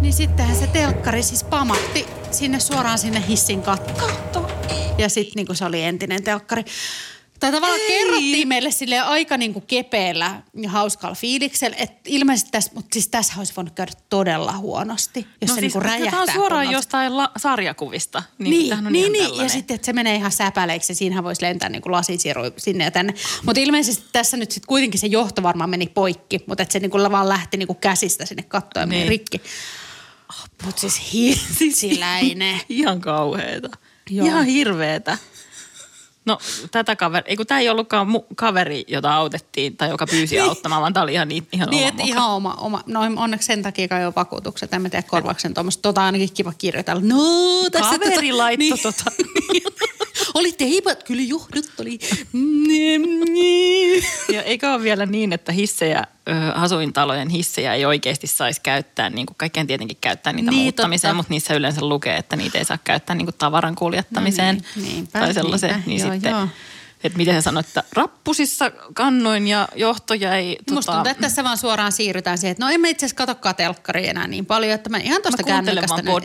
niin 0.00 0.12
sittenhän 0.12 0.56
se 0.56 0.66
telkkari 0.66 1.22
siis 1.22 1.44
pamahti 1.44 2.06
sinne 2.30 2.60
suoraan 2.60 2.98
sinne 2.98 3.24
hissin 3.28 3.62
kattoon. 3.62 4.50
Ja 4.98 5.08
sitten 5.08 5.32
niinku 5.36 5.54
se 5.54 5.64
oli 5.64 5.82
entinen 5.82 6.22
telkkari. 6.22 6.64
Tai 7.40 7.52
tavallaan 7.52 7.80
Ei. 7.80 7.88
kerrottiin 7.88 8.48
meille 8.48 8.70
sille 8.70 8.98
aika 9.00 9.36
niinku 9.36 9.60
kepeällä 9.60 10.42
ja 10.54 10.70
hauskalla 10.70 11.14
fiiliksellä, 11.14 11.76
että 11.80 12.00
ilmeisesti 12.06 12.50
tässä, 12.50 12.70
mutta 12.74 12.88
siis 12.92 13.08
tässä 13.08 13.32
olisi 13.38 13.52
voinut 13.56 13.74
käydä 13.74 13.92
todella 14.08 14.52
huonosti, 14.52 15.26
jos 15.40 15.50
No 15.50 15.54
se 15.54 15.60
siis, 15.60 15.74
niinku 15.74 15.80
räjähtää. 15.80 16.10
Tämä 16.10 16.22
on 16.22 16.28
suoraan 16.32 16.48
kunnolla. 16.66 16.78
jostain 16.78 17.16
la- 17.16 17.30
sarjakuvista. 17.36 18.22
Niin, 18.38 18.50
Niin, 18.50 18.72
on 18.86 18.92
niin, 18.92 19.12
niin. 19.12 19.36
ja 19.36 19.48
sitten 19.48 19.74
että 19.74 19.86
se 19.86 19.92
menee 19.92 20.14
ihan 20.16 20.32
säpäleiksi 20.32 20.92
ja 20.92 20.96
siinähän 20.96 21.24
voisi 21.24 21.42
lentää 21.42 21.68
niin 21.68 21.82
kuin 21.82 21.92
lasisiru 21.92 22.40
sinne 22.56 22.84
ja 22.84 22.90
tänne. 22.90 23.14
Mutta 23.46 23.60
ilmeisesti 23.60 24.04
tässä 24.12 24.36
nyt 24.36 24.50
sitten 24.50 24.68
kuitenkin 24.68 25.00
se 25.00 25.06
johto 25.06 25.42
varmaan 25.42 25.70
meni 25.70 25.86
poikki, 25.86 26.38
mutta 26.46 26.62
että 26.62 26.72
se 26.72 26.80
niin 26.80 26.90
kuin 26.90 27.10
vaan 27.12 27.28
lähti 27.28 27.56
niin 27.56 27.66
kuin 27.66 27.76
käsistä 27.78 28.26
sinne 28.26 28.42
kattoon 28.42 28.82
ja 28.82 28.86
meni 28.86 28.98
Niin. 29.00 29.08
rikki. 29.08 29.40
Mutta 30.64 30.80
siis 30.80 31.00
hissiläinen. 31.60 32.60
Ihan 32.68 33.00
kauheeta. 33.00 33.68
Joo. 34.10 34.26
Ihan 34.26 34.44
hirveetä. 34.46 35.18
No 36.26 36.38
tätä 36.70 36.96
kaveri, 36.96 37.24
ei 37.30 37.36
kun 37.36 37.46
tämä 37.46 37.60
ei 37.60 37.68
ollutkaan 37.68 38.06
mu- 38.08 38.24
kaveri, 38.36 38.84
jota 38.88 39.14
autettiin 39.14 39.76
tai 39.76 39.88
joka 39.88 40.06
pyysi 40.06 40.34
Niin. 40.36 40.44
auttamaan, 40.48 40.80
vaan 40.82 40.92
tämä 40.92 41.02
oli 41.04 41.12
ihan, 41.12 41.28
ni- 41.28 41.42
ihan 41.52 41.68
Niin, 41.70 41.82
oma 41.88 41.92
moka. 41.92 42.04
ihan 42.08 42.30
oma, 42.30 42.54
oma. 42.54 42.82
No 42.86 43.00
onneksi 43.16 43.46
sen 43.46 43.62
takia 43.62 43.88
kai 43.88 44.06
on 44.06 44.12
vakuutukset. 44.16 44.74
En 44.74 44.82
mä 44.82 44.88
tiedä 44.88 45.06
korvauksen 45.10 45.54
tuommoista. 45.54 45.82
Tota 45.82 46.04
ainakin 46.04 46.32
kiva 46.34 46.52
kirjoitella. 46.58 47.02
No, 47.04 47.70
tässä 47.72 47.98
Kaveri 47.98 48.32
laittoi 48.32 48.68
niin. 48.68 48.82
tota. 48.82 49.04
oli 50.34 50.52
teipat, 50.52 51.02
kyllä 51.02 51.22
johdot 51.22 51.64
oli. 51.80 51.98
Ja 54.32 54.42
eikä 54.42 54.74
ole 54.74 54.82
vielä 54.82 55.06
niin, 55.06 55.32
että 55.32 55.52
hissejä, 55.52 56.04
asuintalojen 56.54 57.28
hissejä 57.28 57.74
ei 57.74 57.84
oikeasti 57.84 58.26
saisi 58.26 58.60
käyttää, 58.60 59.10
niin 59.10 59.26
kuin 59.26 59.36
kaikkien 59.36 59.66
tietenkin 59.66 59.96
käyttää 60.00 60.32
niitä 60.32 60.50
Niin, 60.50 60.62
muuttamiseen, 60.62 61.08
totta. 61.10 61.16
mutta 61.16 61.30
niissä 61.30 61.54
yleensä 61.54 61.80
lukee, 61.88 62.16
että 62.16 62.36
niitä 62.36 62.58
ei 62.58 62.64
saa 62.64 62.78
käyttää 62.84 63.16
niin 63.16 63.26
kuin 63.26 63.34
tavaran 63.38 63.74
kuljettamiseen 63.74 64.56
No 64.56 64.62
niin, 64.76 64.84
niinpä, 64.94 65.18
tai 65.18 65.34
sellaiseen. 65.34 65.72
niinpä. 65.86 65.88
Niin 65.90 66.00
Joo, 66.00 66.12
sitten, 66.12 66.30
joo. 66.30 66.48
että 67.04 67.18
miten 67.18 67.34
hän 67.34 67.42
sanoi, 67.42 67.60
että 67.60 67.84
rappusissa 67.92 68.70
kannoin 68.94 69.48
ja 69.48 69.68
johto 69.74 70.14
jäi... 70.14 70.56
Musta 70.70 70.92
tuntuu, 70.92 71.10
että 71.10 71.20
tässä 71.20 71.44
vaan 71.44 71.58
suoraan 71.58 71.92
siirrytään 71.92 72.38
siihen, 72.38 72.52
että 72.52 72.64
no 72.64 72.70
emme 72.70 72.90
itse 72.90 73.06
asiassa 73.06 73.16
katsokaan 73.16 73.56
telkkaria 73.56 74.10
enää 74.10 74.26
niin 74.28 74.46
paljon, 74.46 74.72
että 74.74 74.90
mä 74.90 74.98
ihan 74.98 75.22
tuosta 75.22 75.42
Mä 75.42 75.52
kuuntelen 75.52 75.84
kännykästä. 75.88 76.10
vaan. 76.10 76.22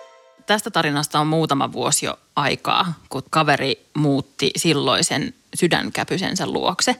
Tästä 0.46 0.70
tarinasta 0.70 1.20
on 1.20 1.26
muutama 1.26 1.72
vuosi 1.72 2.06
jo 2.06 2.18
aikaa, 2.36 2.94
kun 3.08 3.22
kaveri 3.30 3.86
muutti 3.94 4.50
silloisen 4.56 5.34
sydänkäpysensä 5.54 6.46
luokse. 6.46 6.96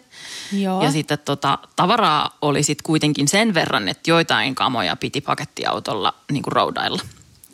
Joo. 0.52 0.82
Ja 0.82 0.90
sitten 0.90 1.18
tota, 1.18 1.58
tavaraa 1.76 2.36
oli 2.42 2.62
sitten 2.62 2.84
kuitenkin 2.84 3.28
sen 3.28 3.54
verran, 3.54 3.88
että 3.88 4.10
joitain 4.10 4.54
kamoja 4.54 4.96
piti 4.96 5.20
pakettiautolla 5.20 6.14
niin 6.32 6.42
kuin 6.42 6.52
roudailla. 6.52 7.02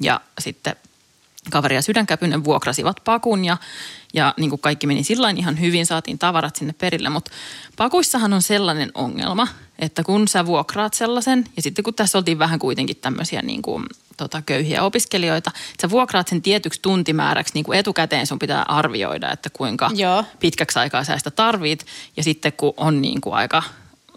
Ja 0.01 0.21
sitten 0.39 0.77
kaveri 1.51 1.75
ja 1.75 1.83
sydänkäpynen 1.83 2.45
vuokrasivat 2.45 3.01
pakun 3.05 3.45
ja, 3.45 3.57
ja 4.15 4.35
niin 4.37 4.51
kuin 4.51 4.61
kaikki 4.61 4.87
meni 4.87 5.05
sillä 5.05 5.31
ihan 5.31 5.61
hyvin, 5.61 5.87
saatiin 5.87 6.19
tavarat 6.19 6.57
sinne 6.57 6.75
perille. 6.79 7.09
Mutta 7.09 7.31
pakuissahan 7.77 8.33
on 8.33 8.43
sellainen 8.43 8.91
ongelma, 8.95 9.49
että 9.79 10.05
kun 10.05 10.29
sä 10.29 10.47
vuokraat 10.47 10.95
sellaisen, 10.95 11.45
ja 11.57 11.63
sitten 11.63 11.83
kun 11.83 11.95
tässä 11.95 12.19
oltiin 12.19 12.39
vähän 12.39 12.59
kuitenkin 12.59 12.97
tämmöisiä 12.97 13.43
niin 13.43 13.63
kuin, 13.63 13.87
tota, 14.23 14.43
köyhiä 14.43 14.83
opiskelijoita, 14.83 15.51
sä 15.83 15.91
vuokraat 15.91 16.29
sen 16.29 16.43
tietyksi 16.43 16.83
tuntimääräksi, 16.83 17.55
niin 17.55 17.65
kuin 17.65 17.79
etukäteen 17.79 18.27
sun 18.27 18.39
pitää 18.39 18.63
arvioida, 18.63 19.33
että 19.33 19.51
kuinka 19.51 19.91
Joo. 19.95 20.25
pitkäksi 20.41 20.79
aikaa 20.79 21.05
sä 21.05 21.19
sitä 21.19 21.31
tarvit. 21.31 21.87
Ja 22.17 22.23
sitten 22.23 22.53
kun 22.53 22.75
on 22.77 23.03
niin 23.03 23.21
kuin 23.21 23.35
aika 23.35 23.63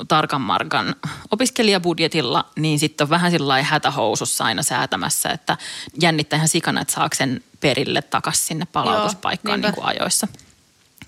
tarkan 0.08 0.42
markan 0.42 0.96
opiskelijabudjetilla, 1.32 2.46
niin 2.56 2.80
sitten 2.80 3.06
on 3.06 3.10
vähän 3.10 3.32
sillä 3.32 3.64
hätähousussa 3.64 4.46
aina 4.46 4.64
säätämässä, 4.64 5.30
että 5.30 5.58
jännittää 6.02 6.38
ihan 6.38 6.48
sikana, 6.48 6.82
että 6.82 6.94
saako 6.94 7.16
sen 7.16 7.44
perille 7.60 8.02
takaisin 8.02 8.46
sinne 8.46 8.66
palautuspaikkaan 8.66 9.62
Joo, 9.62 9.68
niin 9.68 9.76
kuin 9.76 9.88
ajoissa. 9.88 10.28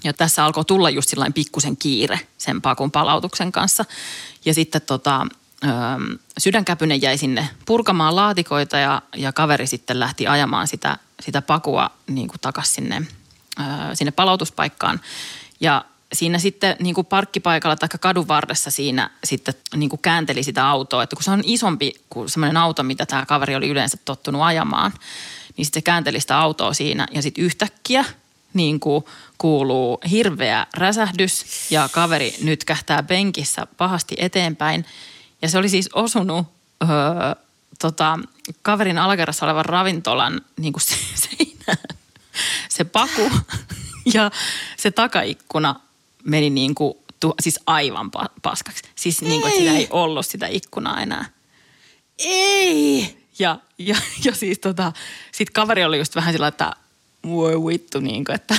Ja 0.03 0.13
tässä 0.13 0.45
alkoi 0.45 0.65
tulla 0.65 0.89
just 0.89 1.09
sillain 1.09 1.33
pikkusen 1.33 1.77
kiire 1.77 2.19
sen 2.37 2.61
pakun 2.61 2.91
palautuksen 2.91 3.51
kanssa. 3.51 3.85
Ja 4.45 4.53
sitten 4.53 4.81
tota, 4.81 5.27
ö, 5.63 5.67
sydänkäpynen 6.37 7.01
jäi 7.01 7.17
sinne 7.17 7.49
purkamaan 7.65 8.15
laatikoita 8.15 8.77
ja, 8.77 9.01
ja 9.15 9.33
kaveri 9.33 9.67
sitten 9.67 9.99
lähti 9.99 10.27
ajamaan 10.27 10.67
sitä, 10.67 10.97
sitä 11.19 11.41
pakua 11.41 11.89
niin 12.07 12.27
kuin 12.27 12.39
takaisin 12.41 12.73
sinne, 12.73 13.07
ö, 13.59 13.63
sinne 13.95 14.11
palautuspaikkaan. 14.11 15.01
Ja 15.59 15.85
siinä 16.13 16.39
sitten 16.39 16.75
niin 16.79 16.95
kuin 16.95 17.07
parkkipaikalla 17.07 17.75
tai 17.75 17.89
kadun 17.99 18.27
varressa 18.27 18.71
siinä 18.71 19.09
sitten 19.23 19.53
niin 19.75 19.89
kuin 19.89 20.01
käänteli 20.01 20.43
sitä 20.43 20.67
autoa, 20.67 21.03
että 21.03 21.15
kun 21.15 21.23
se 21.23 21.31
on 21.31 21.41
isompi 21.43 21.93
kuin 22.09 22.29
semmoinen 22.29 22.57
auto, 22.57 22.83
mitä 22.83 23.05
tämä 23.05 23.25
kaveri 23.25 23.55
oli 23.55 23.69
yleensä 23.69 23.97
tottunut 24.05 24.41
ajamaan, 24.41 24.93
niin 25.57 25.65
sitten 25.65 25.81
se 25.81 25.83
käänteli 25.83 26.19
sitä 26.19 26.39
autoa 26.39 26.73
siinä 26.73 27.07
ja 27.11 27.21
sitten 27.21 27.43
yhtäkkiä 27.43 28.05
niin 28.53 28.79
kuin 28.79 29.05
kuuluu 29.37 29.99
hirveä 30.11 30.67
räsähdys 30.73 31.45
ja 31.71 31.89
kaveri 31.91 32.35
nyt 32.41 32.63
kähtää 32.63 33.03
penkissä 33.03 33.67
pahasti 33.77 34.15
eteenpäin. 34.17 34.85
Ja 35.41 35.49
se 35.49 35.57
oli 35.57 35.69
siis 35.69 35.89
osunut 35.93 36.47
öö, 36.83 36.89
tota, 37.79 38.19
kaverin 38.61 38.97
alakerrassa 38.97 39.45
olevan 39.45 39.65
ravintolan 39.65 40.41
niin 40.57 40.73
kuin 40.73 40.83
seinään. 41.23 41.97
Se 42.69 42.83
paku 42.83 43.31
ja 44.13 44.31
se 44.77 44.91
takaikkuna 44.91 45.75
meni 46.23 46.49
niin 46.49 46.75
kuin, 46.75 46.93
tu, 47.19 47.33
siis 47.41 47.59
aivan 47.65 48.11
pa- 48.17 48.31
paskaksi. 48.41 48.83
Siis 48.95 49.21
niin 49.21 49.41
kuin, 49.41 49.49
että 49.49 49.59
sitä 49.59 49.77
ei 49.77 49.87
ollut 49.89 50.25
sitä 50.25 50.47
ikkunaa 50.47 51.01
enää. 51.01 51.25
Ei! 52.19 53.17
Ja, 53.39 53.59
ja, 53.77 53.95
ja 54.23 54.35
siis 54.35 54.59
tota, 54.59 54.93
sit 55.31 55.49
kaveri 55.49 55.85
oli 55.85 55.97
just 55.97 56.15
vähän 56.15 56.33
sillä, 56.33 56.47
että 56.47 56.73
voi 57.27 57.65
vittu, 57.65 57.99
niin 57.99 58.25
kuin, 58.25 58.35
että, 58.35 58.55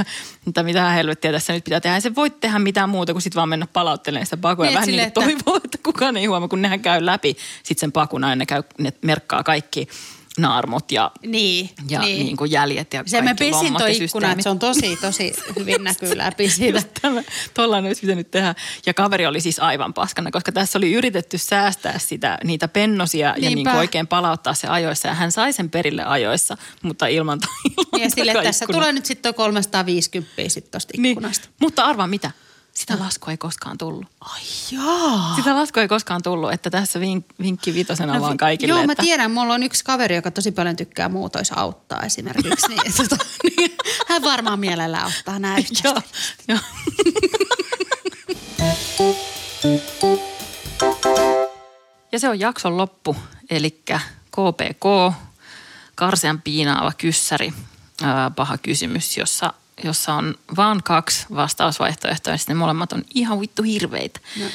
että, 0.00 0.12
että 0.46 0.62
mitä 0.62 0.90
helvettiä 0.90 1.32
tässä 1.32 1.52
nyt 1.52 1.64
pitää 1.64 1.80
tehdä. 1.80 1.96
Ei 1.96 2.00
se 2.00 2.14
voi 2.14 2.30
tehdä 2.30 2.58
mitään 2.58 2.88
muuta 2.88 3.12
kuin 3.12 3.22
sitten 3.22 3.36
vaan 3.36 3.48
mennä 3.48 3.66
palauttelemaan 3.72 4.26
sitä 4.26 4.36
pakua. 4.36 4.64
Niin, 4.64 4.72
ja 4.72 4.74
vähän 4.74 4.86
silleen, 4.86 5.12
niin 5.16 5.34
kuin 5.34 5.44
toivoo, 5.44 5.60
että 5.64 5.78
kukaan 5.82 6.16
ei 6.16 6.26
huomaa, 6.26 6.48
kun 6.48 6.62
nehän 6.62 6.80
käy 6.80 7.06
läpi 7.06 7.36
sitten 7.62 7.80
sen 7.80 7.92
pakun 7.92 8.24
aina, 8.24 8.36
ne, 8.36 8.46
käy, 8.46 8.62
ne 8.78 8.92
merkkaa 9.02 9.42
kaikki 9.42 9.88
naarmut 10.38 10.92
ja, 10.92 11.10
Niin, 11.26 11.70
ja 11.90 12.00
niin. 12.00 12.26
Niin 12.26 12.36
kuin 12.36 12.50
jäljet 12.50 12.94
ja 12.94 13.02
Se 13.06 13.20
me 13.20 13.26
kaikki 13.26 13.44
pesin 13.44 13.64
lommat 13.64 13.78
toi 13.82 13.98
ja 13.98 14.04
ikkuna, 14.04 14.30
että 14.30 14.42
se 14.42 14.48
on 14.48 14.58
tosi, 14.58 14.96
tosi 14.96 15.32
hyvin 15.58 15.84
näkyy 15.84 16.18
läpi 16.18 16.48
siitä. 16.50 16.82
Tollainen 17.54 17.88
olisi 17.88 18.00
pitänyt 18.00 18.30
tehdä. 18.30 18.54
Ja 18.86 18.94
kaveri 18.94 19.26
oli 19.26 19.40
siis 19.40 19.58
aivan 19.58 19.94
paskana, 19.94 20.30
koska 20.30 20.52
tässä 20.52 20.78
oli 20.78 20.92
yritetty 20.92 21.38
säästää 21.38 21.98
sitä, 21.98 22.38
niitä 22.44 22.68
pennosia 22.68 23.28
ja 23.28 23.34
Niinpä. 23.34 23.54
niin 23.54 23.64
kuin 23.64 23.76
oikein 23.76 24.06
palauttaa 24.06 24.54
se 24.54 24.68
ajoissa. 24.68 25.08
Ja 25.08 25.14
hän 25.14 25.32
sai 25.32 25.52
sen 25.52 25.70
perille 25.70 26.04
ajoissa, 26.04 26.56
mutta 26.82 27.06
ilman, 27.06 27.38
ilman 27.64 28.02
Ja 28.04 28.10
sille, 28.10 28.32
tässä 28.32 28.66
tulee 28.72 28.92
nyt 28.92 29.06
sitten 29.06 29.34
350 29.34 30.32
sitten 30.48 30.72
tosta 30.72 30.92
ikkunasta. 30.94 31.46
Niin. 31.46 31.56
Mutta 31.60 31.84
arvaa 31.84 32.06
mitä? 32.06 32.30
Sitä 32.74 32.98
laskua 32.98 33.30
ei 33.30 33.36
koskaan 33.36 33.78
tullut. 33.78 34.06
Ai 34.20 34.42
jaa. 34.70 35.36
Sitä 35.36 35.56
laskua 35.56 35.82
ei 35.82 35.88
koskaan 35.88 36.22
tullut, 36.22 36.52
että 36.52 36.70
tässä 36.70 37.00
vink, 37.00 37.26
vinkki 37.42 37.74
vitosena 37.74 38.14
no, 38.14 38.20
vaan 38.20 38.36
kaikille. 38.36 38.74
Joo, 38.74 38.86
mä 38.86 38.92
että, 38.92 39.02
tiedän. 39.02 39.30
Mulla 39.30 39.54
on 39.54 39.62
yksi 39.62 39.84
kaveri, 39.84 40.14
joka 40.14 40.30
tosi 40.30 40.52
paljon 40.52 40.76
tykkää 40.76 41.08
muutois 41.08 41.52
auttaa 41.52 42.02
esimerkiksi. 42.02 42.68
Niin, 42.68 42.92
tota, 42.96 43.16
niin, 43.56 43.76
hän 44.08 44.22
varmaan 44.22 44.60
mielellään 44.60 45.06
ottaa 45.06 45.38
nämä 45.38 45.56
Joo, 45.84 46.00
joo. 46.48 46.58
Ja 52.12 52.18
se 52.18 52.28
on 52.28 52.40
jakson 52.40 52.76
loppu, 52.76 53.16
eli 53.50 53.82
KPK, 54.30 55.14
karsean 55.94 56.42
piinaava 56.42 56.92
kyssäri, 56.98 57.52
paha 58.36 58.58
kysymys, 58.58 59.16
jossa, 59.16 59.52
jossa 59.84 60.14
on 60.14 60.34
vaan 60.56 60.82
kaksi 60.82 61.26
vastausvaihtoehtoa 61.34 62.32
ja 62.32 62.38
sitten 62.38 62.56
ne 62.56 62.58
molemmat 62.58 62.92
on 62.92 63.04
ihan 63.14 63.40
vittu 63.40 63.62
hirveitä. 63.62 64.20
No. 64.40 64.46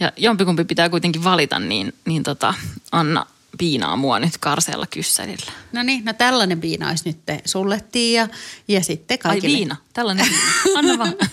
Ja 0.00 0.12
jompikumpi 0.16 0.64
pitää 0.64 0.88
kuitenkin 0.88 1.24
valita, 1.24 1.58
niin, 1.58 1.92
niin 2.04 2.22
tota, 2.22 2.54
Anna 2.92 3.26
piinaa 3.58 3.96
mua 3.96 4.18
nyt 4.18 4.38
karseella 4.38 4.86
kyssärillä. 4.86 5.52
No 5.72 5.82
niin, 5.82 6.04
no 6.04 6.12
tällainen 6.12 6.60
piina 6.60 6.88
olisi 6.88 7.08
nyt 7.08 7.18
sulle 7.44 7.84
Tiia 7.92 8.28
ja 8.68 8.84
sitten 8.84 9.14
Ai 9.14 9.18
kaikille. 9.18 9.56
viina, 9.56 9.76
tällainen 9.92 10.26
viina. 10.26 10.78
Anna 10.78 10.98
vaan. 10.98 11.14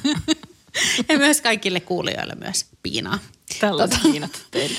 Ja 1.09 1.17
myös 1.17 1.41
kaikille 1.41 1.79
kuulijoille 1.79 2.35
myös 2.35 2.65
piinaa. 2.83 3.19
Tällaiset 3.59 4.03
viinat 4.03 4.45
teille. 4.51 4.77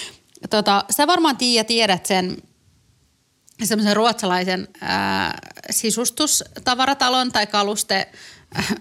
Tota, 0.50 0.84
sä 0.90 1.06
varmaan 1.06 1.36
Tiia 1.36 1.64
tiedät 1.64 2.06
sen 2.06 2.36
semmoisen 3.64 3.97
ruotsalaisen 3.97 4.68
ää, 4.80 5.38
sisustustavaratalon 5.71 7.32
tai 7.32 7.47
kaluste 7.47 8.09
äh, 8.59 8.75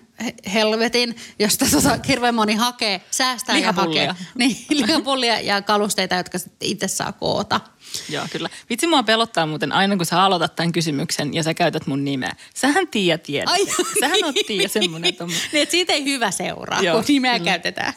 helvetin, 0.54 1.16
josta 1.40 1.66
tota, 1.72 2.00
hirveän 2.08 2.36
moni 2.36 2.56
hakee, 2.56 3.02
säästää 3.12 3.56
Lihapullia. 3.56 4.04
ja 4.04 4.14
hakee. 4.14 4.28
Niin, 4.36 4.66
lihapullia 4.88 5.40
ja 5.40 5.62
kalusteita, 5.62 6.16
jotka 6.16 6.38
sitten 6.38 6.70
itse 6.70 6.88
saa 6.88 7.12
koota. 7.12 7.62
Joo, 8.10 8.26
kyllä. 8.32 8.50
Vitsi 8.70 8.88
mua 8.88 9.04
pelottaa 9.04 9.46
muuten 9.46 9.72
aina, 9.72 9.98
kun 9.98 10.06
sä 10.06 10.24
aloitat 10.24 10.56
tämän 10.56 10.72
kysymyksen 10.72 11.34
ja 11.34 11.44
sä 11.44 11.54
käytät 11.54 11.88
mun 11.88 12.06
nimeä. 12.06 12.36
Sähän 12.54 12.88
Tiia 12.88 13.18
tiedät. 13.18 13.50
Ai, 13.50 13.66
Sähän 14.00 14.24
on 14.24 14.34
Tiia 14.48 14.70
semmoinen 14.70 15.16
tommonen. 15.16 15.42
Niin, 15.54 15.64
että 15.64 15.72
siitä 15.72 15.94
ei 15.94 16.06
hyvä 16.06 16.32
seuraa, 16.32 16.82
Joo, 16.82 16.96
kun 16.96 17.06
nimeä 17.08 17.40
kyllä. 17.40 17.52
käytetään. 17.52 17.94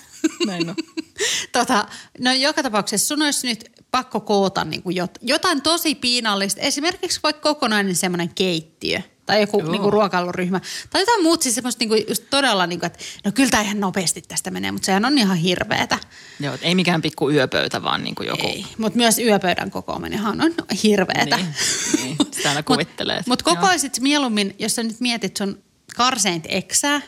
Näin 0.47 0.71
on. 0.71 0.77
tota, 1.53 1.89
no 2.19 2.33
joka 2.33 2.63
tapauksessa 2.63 3.07
sun 3.07 3.23
olisi 3.23 3.47
nyt 3.47 3.74
pakko 3.95 4.21
koota 4.21 4.65
niin 4.65 4.83
kuin 4.83 4.97
jot, 4.97 5.19
jotain 5.23 5.63
tosi 5.63 5.95
piinallista. 5.95 6.61
Esimerkiksi 6.61 7.21
vaikka 7.23 7.55
kokonainen 7.55 7.97
semmoinen 7.97 8.31
keittiö 8.35 9.01
tai 9.27 9.41
joku 9.41 9.61
Joo. 9.61 9.71
niin 9.71 9.83
kuin 9.83 9.93
ruokailuryhmä. 9.93 10.61
Tai 10.91 11.03
jotain 11.03 11.23
muut 11.23 11.43
siis 11.43 11.55
semmoista 11.55 11.81
niin 11.81 11.89
kuin 11.89 12.05
just 12.09 12.25
todella, 12.31 12.67
niin 12.67 12.81
kuin, 12.81 12.87
että 12.87 12.99
no 13.25 13.33
kyllä 13.33 13.51
tämä 13.51 13.63
ihan 13.63 13.81
nopeasti 13.81 14.23
tästä 14.29 14.51
menee, 14.51 14.73
mutta 14.73 14.87
sehän 14.87 15.05
on 15.05 15.19
ihan 15.19 15.37
hirveetä. 15.37 15.99
Joo, 16.41 16.59
ei 16.63 16.75
mikään 16.75 17.03
pikku 17.03 17.31
yöpöytä, 17.31 17.83
vaan 17.83 18.05
niin 18.05 18.15
kuin 18.15 18.27
joku. 18.27 18.47
Ei, 18.47 18.67
mutta 18.79 18.97
myös 18.97 19.19
yöpöydän 19.19 19.71
kokoaminenhan 19.71 20.41
on 20.41 20.53
hirveetä. 20.83 21.37
Niin, 21.37 21.55
niin. 22.03 22.17
Sitä 22.33 22.49
aina 22.49 22.63
kuvittelee. 22.73 23.23
Mutta 23.27 23.51
mut 23.51 23.57
kokoisit 23.57 24.01
mieluummin, 24.01 24.55
jos 24.59 24.75
sä 24.75 24.83
nyt 24.83 25.01
mietit 25.01 25.37
sun 25.37 25.63
karseinta 25.97 26.49
eksää, 26.49 27.01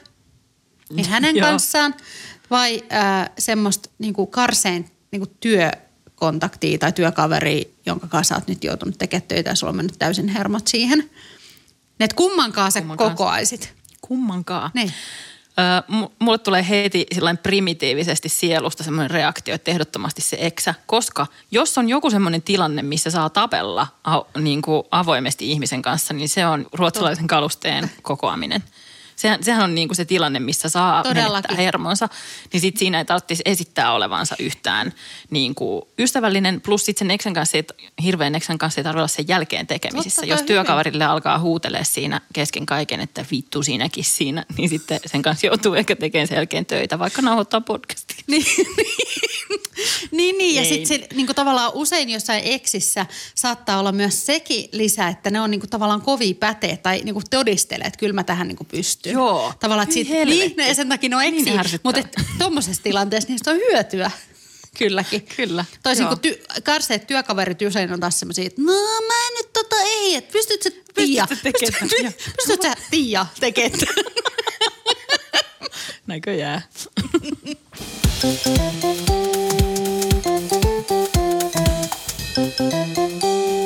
niin 0.91 1.09
hänen 1.09 1.41
kanssaan, 1.47 1.95
vai 2.51 2.83
äh, 2.93 3.31
semmoista 3.39 3.91
niinku 3.99 4.27
karsein 4.27 4.91
niinku 5.11 5.27
työkontaktia 6.21 6.79
tai 6.79 6.93
työkaveria, 6.93 7.65
jonka 7.87 8.07
kanssa 8.07 8.35
oot 8.35 8.49
nyt 8.49 8.65
joutunut 8.65 8.99
tekemään 8.99 9.29
töitä 9.29 9.51
ja 9.51 9.55
sulla 9.55 9.71
on 9.71 9.77
mennyt 9.77 9.99
täysin 9.99 10.29
hermot 10.29 10.67
siihen. 10.69 11.11
Et 12.01 12.13
kummankaan 12.13 12.73
sä 12.73 12.81
Kummankaan. 12.81 13.11
kokoaisit. 13.11 13.73
Kummankaan. 14.01 14.71
Niin. 14.75 14.93
Ö, 15.59 15.93
mu- 15.93 16.11
mulle 16.19 16.39
tulee 16.39 16.67
heti 16.69 17.07
sillain 17.15 17.39
primitiivisesti 17.39 18.29
sielusta 18.29 18.85
semmoinen 18.85 19.11
reaktio, 19.11 19.55
että 19.55 19.71
ehdottomasti 19.71 20.23
se 20.23 20.37
eksä. 20.41 20.75
Koska 20.87 21.27
jos 21.51 21.79
on 21.79 21.89
joku 21.89 22.11
semmoinen 22.11 22.43
tilanne, 22.43 22.83
missä 22.83 23.11
saa 23.11 23.31
tapella 23.31 23.87
a- 24.05 24.23
niin 24.41 24.63
kuin 24.63 24.83
avoimesti 24.91 25.53
ihmisen 25.53 25.83
kanssa, 25.83 26.15
niin 26.15 26.29
se 26.29 26.47
on 26.47 26.67
ruotsalaisen 26.73 27.27
kalusteen 27.27 27.91
kokoaminen. 28.03 28.65
Sehän, 29.17 29.45
sehän 29.45 29.65
on 29.65 29.75
niin 29.75 29.89
kuin 29.89 29.97
se 29.97 30.05
tilanne, 30.05 30.41
missä 30.41 30.69
saa 30.69 31.03
Todellakin. 31.03 31.57
hermonsa. 31.57 32.09
Niin 32.53 32.61
sit 32.61 32.77
siinä 32.77 32.99
ei 32.99 33.05
tarvitsisi 33.05 33.43
esittää 33.45 33.93
olevansa 33.93 34.37
yhtään 34.39 34.93
niin 35.31 35.55
kuin 35.55 35.83
ystävällinen. 35.99 36.61
Plus 36.61 36.85
sit 36.85 36.99
sen 36.99 37.11
eksän 37.11 37.35
kanssa, 37.35 37.57
ei, 37.57 37.65
hirveän 38.03 38.35
eksän 38.35 38.59
kanssa 38.59 38.81
ei 38.81 38.85
tarvitse 38.85 39.01
olla 39.01 39.09
sen 39.09 39.29
jälkeen 39.29 39.67
tekemisissä. 39.67 40.23
Totta, 40.23 40.33
Jos 40.33 40.41
toi 40.41 40.47
työkaverille 40.47 41.05
alkaa 41.05 41.39
huutelee 41.39 41.85
siinä 41.85 42.21
kesken 42.33 42.67
kaiken, 42.67 43.01
että 43.01 43.25
vittu 43.31 43.63
siinäkin 43.63 44.05
siinä, 44.05 44.45
niin 44.59 44.69
sitten 44.69 45.01
sen 45.07 45.23
kanssa 45.23 45.47
joutuu 45.47 45.75
ehkä 45.75 45.97
tekemään 45.97 46.29
sen 46.29 46.37
jälkeen 46.37 46.67
töitä, 46.67 46.99
vaikka 46.99 47.23
nauhoittaa 47.23 47.61
podcastia. 47.61 48.17
Niin, 48.27 48.45
niin, 50.11 50.39
niin. 50.39 50.55
ja 50.55 50.65
sitten 50.65 51.01
niin 51.15 51.27
tavallaan 51.27 51.71
usein 51.75 52.11
jossain 52.11 52.43
eksissä 52.45 53.07
saattaa 53.35 53.79
olla 53.79 53.93
myös 53.93 54.27
sekin 54.27 54.69
lisä, 54.73 55.09
että 55.09 55.31
ne 55.31 55.41
on 55.41 55.51
niin 55.51 55.61
kuin, 55.61 55.71
tavallaan 55.71 56.01
kovia 56.01 56.35
päteä 56.35 56.77
tai 56.77 57.01
niin 57.05 57.15
kuin 57.15 57.25
todistelee, 57.31 57.87
että 57.87 57.99
kyllä 57.99 58.13
mä 58.13 58.25
tähän 58.25 58.49
niin 58.49 58.57
kuin 58.57 58.69
pystyn. 58.69 59.06
Joo. 59.13 59.53
Tavallaan, 59.61 59.83
että 59.85 59.95
sit, 59.95 60.09
helvetti. 60.09 60.55
niin, 60.57 60.69
ja 60.69 60.75
sen 60.75 60.89
takia 60.89 61.11
ne 61.11 61.17
on 61.17 61.23
Niin 61.23 61.35
eksiä, 61.39 61.61
ärsyttävää. 61.61 62.03
mutta 62.03 62.21
tuommoisessa 62.39 62.83
tilanteessa 62.83 63.31
niistä 63.31 63.51
on 63.51 63.57
hyötyä. 63.57 64.11
Kylläkin. 64.79 65.23
Kyllä, 65.37 65.65
Toisin 65.83 66.05
joo. 66.07 66.17
kuin 66.17 66.35
ty- 66.35 66.63
karseet 66.63 67.07
työkaverit 67.07 67.63
usein 67.63 67.93
on 67.93 68.01
taas 68.01 68.19
semmoisia, 68.21 68.47
että 68.47 68.63
no 68.63 68.73
mä 69.07 69.15
en 69.29 69.35
nyt 69.39 69.53
tota 69.53 69.77
ei, 69.87 70.15
että 70.15 70.33
pystyt 70.33 70.63
sä 70.63 70.71
Tiia, 70.95 71.27
pystyt, 71.43 72.63
sä 72.63 72.75
Tiia 72.91 73.27
tekemään. 73.41 73.81
Näinkö 76.07 76.35
jää? 76.35 76.63